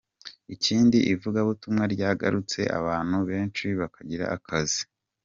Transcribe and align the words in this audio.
Ikindi 0.55 0.97
ivugabutumwa 1.13 1.83
ryaragutse 1.93 2.59
abantu 2.79 3.17
benshi 3.29 3.65
bakira 3.79 4.25
agakiza. 4.35 4.81